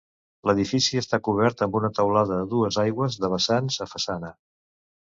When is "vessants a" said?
3.37-3.93